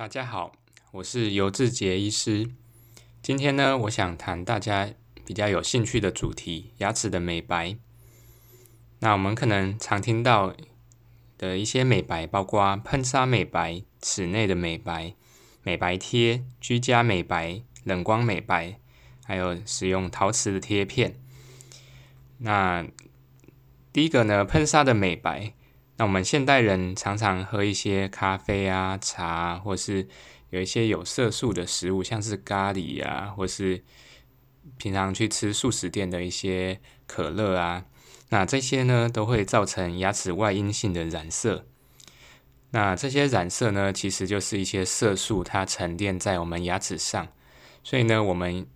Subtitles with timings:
[0.00, 0.52] 大家好，
[0.92, 2.48] 我是尤志杰医师。
[3.20, 4.94] 今天呢，我想谈大家
[5.26, 7.76] 比较有兴趣的主题——牙齿的美白。
[9.00, 10.54] 那我们可能常听到
[11.36, 15.14] 的一些美白，包括喷砂美白、齿内的美白、
[15.62, 18.80] 美白贴、居家美白、冷光美白，
[19.26, 21.20] 还有使用陶瓷的贴片。
[22.38, 22.86] 那
[23.92, 25.52] 第一个呢，喷砂的美白。
[26.00, 30.08] 那我们现代人常常喝一些咖啡啊、茶，或是
[30.48, 33.84] 有一些有色素的食物，像是咖喱啊，或是
[34.78, 37.84] 平常去吃素食店的一些可乐啊，
[38.30, 41.66] 那这些呢都会造成牙齿外阴性的染色。
[42.70, 47.28] 那这些染色呢，其实就是一些色素它沉淀在我们牙齿上。
[47.84, 48.66] 所以呢，我们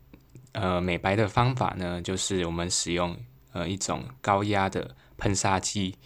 [0.53, 3.17] 呃美白的方法呢，就是我们使用
[3.53, 5.97] 呃一种高压的喷砂机，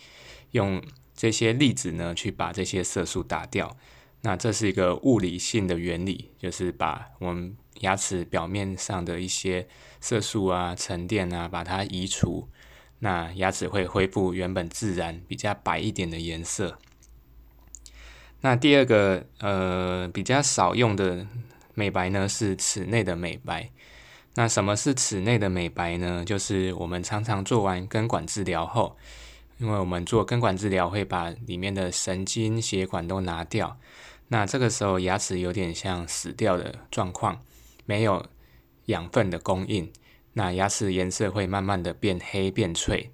[0.53, 0.81] 用
[1.19, 3.77] 这些粒子呢，去把这些色素打掉。
[4.21, 9.67] 那这是一个物理性的原理，就是把我们牙齿表面上的一些
[10.01, 12.49] 色素啊、沉淀啊，把它移除。
[13.01, 16.79] 那牙齿会恢复原本自然比较白一点的颜色。
[18.43, 21.27] 那第二个呃比较少用的
[21.75, 23.71] 美白呢，是齿内的美白。
[24.35, 26.25] 那什么是齿内的美白呢？
[26.25, 28.97] 就是我们常常做完根管治疗后。
[29.59, 33.79] 因为我们做根管治疗会把里面的神经血管都拿掉，
[34.29, 37.41] 那这个时候牙齿有点像死掉的状况，
[37.85, 38.25] 没有
[38.87, 39.93] 养分的供应，
[40.35, 43.11] 那牙齿颜色会慢慢的变黑变脆，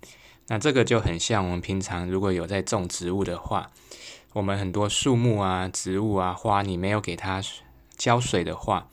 [0.49, 3.71] 那这个就很像我们平常如果有在种植物的话，
[4.35, 7.43] 我们很多树木啊、植物啊、花，你没有给它
[7.97, 8.89] 浇水的话，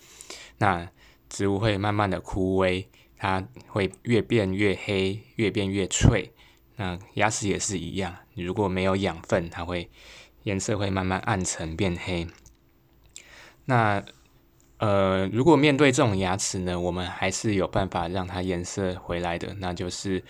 [0.60, 0.90] 那
[1.28, 2.86] 植物会慢慢的枯萎，
[3.18, 6.32] 它会越变越黑，越变越脆。
[6.82, 9.88] 那牙齿也是一样，如果没有养分，它会
[10.42, 12.28] 颜色会慢慢暗沉变黑。
[13.66, 14.04] 那
[14.80, 20.24] 呃，如果面对这种牙齿呢，我们还是有办法让它颜色回来的，那就是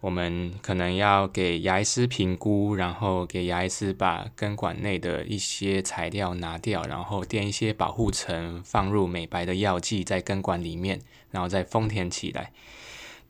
[0.00, 10.98] 我们可能要给牙医师评估，然后给牙医师把根管内的一些材料拿掉，然后垫一些保护层，放入美白的药剂在根管里面，
[11.30, 12.52] 然后再封填起来。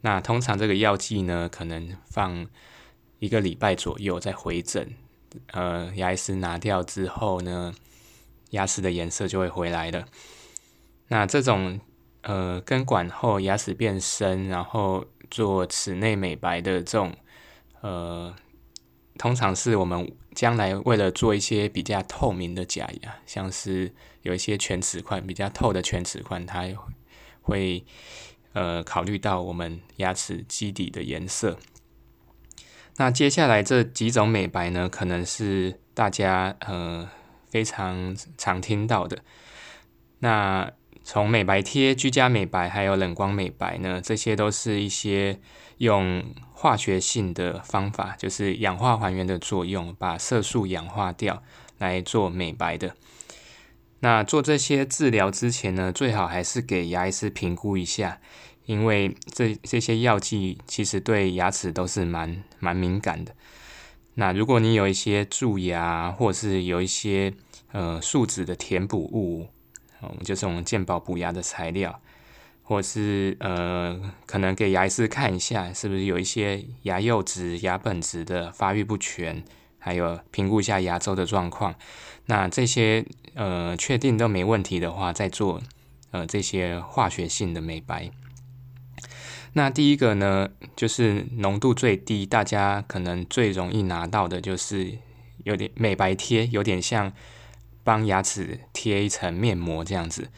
[0.02, 2.46] 那通常这个药剂呢，可能放
[3.18, 4.94] 一个礼拜左右再回诊，
[5.48, 7.74] 呃，牙医师拿掉之后呢，
[8.50, 10.06] 牙齿的颜色就会回来了。
[11.08, 11.78] 那这种
[12.22, 17.14] 呃根管后牙齿变深，然后做齿内美白的这种，
[17.82, 18.34] 呃，
[19.18, 26.64] 通常是我们将来为了做一些比较透明的假牙，像是有一些全瓷冠比较透的全瓷冠，它
[27.42, 27.84] 会。
[28.52, 31.58] 呃，考虑到我们牙齿基底的颜色，
[32.96, 37.08] 那接下来这几种美白呢，可能是大家呃
[37.48, 39.18] 非常常听到的。
[40.18, 40.72] 那
[41.04, 45.40] 从美白贴、居家美白还有冷光美白呢，这些都是一些
[45.78, 46.22] 用
[46.52, 51.42] 化学性的方法，就是氧化还原的作用，把色素氧化掉
[51.78, 52.94] 来做美白的。
[54.00, 58.18] 那做这些治疗之前呢，最好还是给牙医师评估一下，
[58.64, 63.34] 因为这这些药剂其实对牙齿都是蛮蛮敏感的。
[64.14, 67.32] 那如果你有一些蛀牙，或者是有一些
[67.72, 69.48] 呃树脂的填补物，
[70.00, 72.00] 哦，就是我们健保补牙的材料，
[72.62, 79.44] 或是呃可能给牙医师看一下，是不是有一些牙釉质、牙本质的发育不全。
[79.80, 81.74] 还有评估一下牙周的状况，
[82.26, 83.04] 那这些
[83.34, 85.60] 呃确定都没问题的话，再做
[86.10, 88.10] 呃这些化学性的美白。
[89.54, 94.98] 那第一个呢，就是浓度最低，大家可能最容易拿到的就是
[95.44, 97.12] 有点美白贴，有点像
[97.82, 100.28] 帮牙齿贴一层面膜这样子。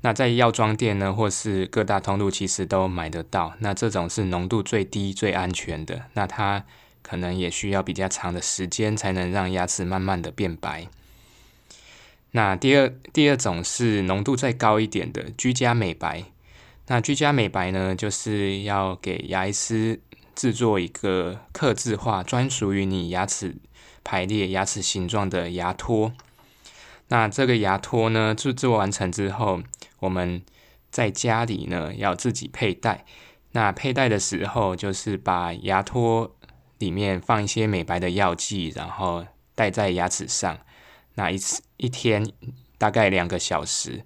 [0.00, 3.54] 那在药妆店呢，或是各大通路，其实都买得到。
[3.60, 6.06] 那这种是浓度最低、最安全的。
[6.14, 6.64] 那它。
[7.08, 10.86] 可能也需要比较长的时间才能让牙齿慢慢的变白。
[12.32, 16.24] 那第二第二种是浓度再高一点的居家美白。
[16.88, 20.00] 那居家美白呢，就是要给牙医师
[20.34, 23.56] 制作一个刻字化、专属于你牙齿
[24.04, 26.12] 排列、牙齿形状的牙托。
[27.08, 29.62] 那这个牙托呢，制作完成之后，
[30.00, 30.42] 我们
[30.90, 33.06] 在家里呢要自己佩戴。
[33.52, 36.34] 那佩戴的时候，就是把牙托。
[36.78, 40.58] 里面放一些美白的药剂，然后戴在牙齿上。
[41.14, 42.30] 那一次一天
[42.78, 44.04] 大概两个小时。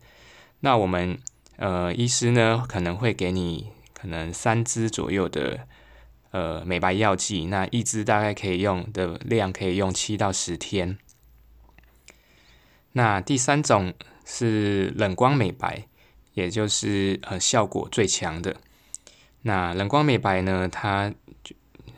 [0.61, 1.19] 那我们
[1.57, 5.67] 呃医师呢可能会给你可能三支左右的
[6.31, 7.47] 呃美白药剂。
[7.47, 10.97] 那一支大概可以用的量可以用七到十天。
[12.93, 13.93] 那第三种
[14.25, 15.87] 是冷光美白，
[16.35, 18.57] 也就是呃效果最强的。
[19.43, 21.13] 那冷光美白呢，它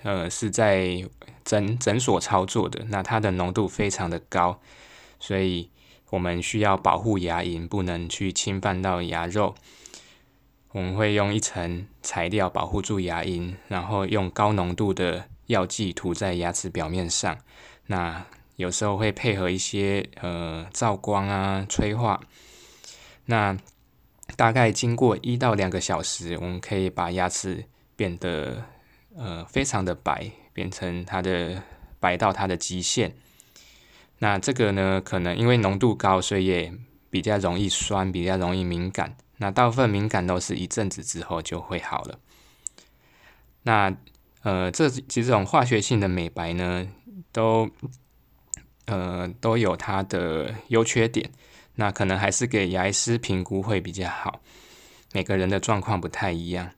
[0.04, 1.04] 呃是在
[1.44, 4.60] 诊诊所操作的，那它的浓度非常的高，
[5.18, 5.68] 所以
[6.10, 9.56] 我们需要保护牙龈，不能去侵犯到牙肉。
[10.70, 17.38] 我们会用一层材料保护住牙龈，然后用高浓度的药剂涂在牙齿表面上。
[17.86, 18.24] 那
[18.56, 22.20] 有时候会配合一些呃照光啊、催化。
[23.26, 23.56] 那
[24.36, 27.64] 大概经过一到两个小时，我们可以把牙齿
[27.94, 28.64] 变得
[29.16, 31.62] 呃非常的白，变成它的
[32.00, 33.14] 白到它的极限。
[34.18, 36.72] 那这个呢，可能因为浓度高，所以也
[37.10, 39.16] 比较容易酸，比较容易敏感。
[39.38, 42.18] 那大部分敏感都是一阵子之后就会好了。
[43.62, 43.96] 那
[44.42, 46.86] 呃，这几种化学性的美白呢，
[47.32, 47.68] 都
[48.86, 51.30] 呃都有它的优缺点。
[51.76, 54.40] 那可能还是给牙医师评估会比较好。
[55.12, 56.70] 每个人的状况不太一样。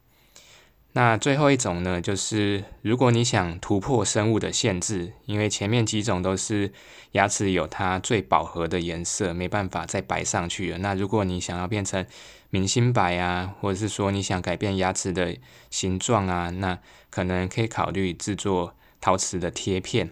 [0.97, 6.73] 那最后一种呢，就是如果你想突破生物的限制，因为前面几种都是
[7.13, 10.79] 牙齿有它最饱和的颜色，没办法再白上去了。
[10.79, 12.07] 那如果你想要变成
[12.49, 15.37] 明星白啊，或者是说你想改变牙齿的
[15.69, 16.79] 形状啊，那
[17.11, 20.09] 可能可以考虑制作陶瓷的贴片。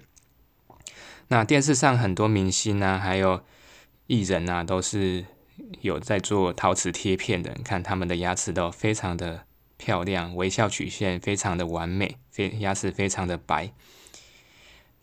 [1.29, 3.41] 那电视上很多明星啊，还有
[4.07, 5.25] 艺人啊，都是
[5.81, 7.57] 有在做陶瓷贴片的。
[7.65, 9.47] 看他们的牙齿都非常的。
[9.85, 13.71] 漂亮，微笑曲线非常的完美，非牙齿非常的白。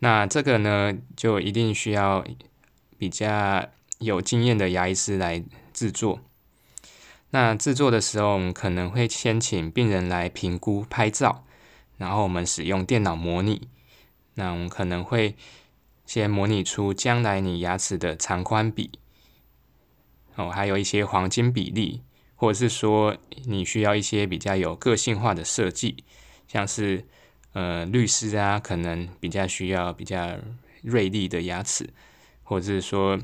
[0.00, 2.24] 那这个呢，就一定需要
[2.98, 3.68] 比较
[4.00, 6.18] 有经验的牙医师来制作。
[7.30, 11.44] 那制作的时候，我们可能会先请病人来评估拍照，
[11.96, 13.68] 然后我们使用电脑模拟。
[14.34, 15.36] 那我们可能会
[16.04, 18.90] 先模拟出将来你牙齿的长宽比，
[20.34, 22.02] 哦，还有一些黄金比例。
[22.42, 26.02] 或者是说你需要一些比较有个性化的设计，
[26.48, 27.04] 像是
[27.52, 30.36] 呃律师啊，可能比较需要比较
[30.82, 31.88] 锐利的牙齿，
[32.42, 33.16] 或者是说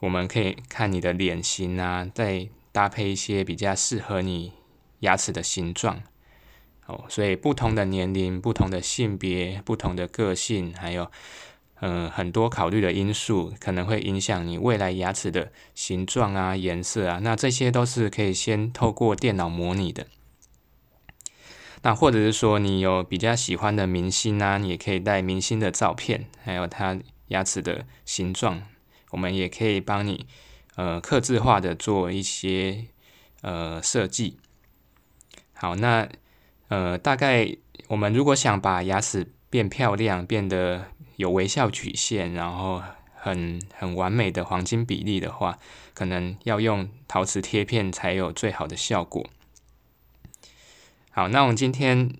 [0.00, 4.52] 我们可以看你的脸型啊，再搭配一些比较适合你
[4.98, 6.02] 牙齿的形状。
[6.86, 11.08] 哦，所以不同的年龄、不同的性别、不同的个性，还有。
[11.80, 20.06] 嗯，很多考虑的因素可能会影响你未来牙齿的形状啊、颜色啊，那这些都是可以先透过电脑模拟的。
[21.82, 28.62] 那或者是说你有比较喜欢的明星啊，你也可以带明星的照片，还有他牙齿的形状，
[29.10, 30.26] 我们也可以帮你
[30.76, 32.86] 呃刻字化的做一些
[33.42, 34.38] 呃设计。
[35.52, 36.08] 好，那
[36.68, 37.54] 呃大概
[37.88, 42.82] 我们如果想把牙齿变漂亮，变得有微笑曲线，然后
[43.14, 45.58] 很很完美的黄金比例的话，
[45.94, 49.26] 可能要用陶瓷贴片才有最好的效果。
[51.10, 52.12] 好，那我们今天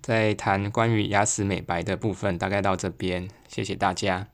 [0.00, 4.28] 在谈关于牙齿美白的部分，大概到这边，谢谢大家。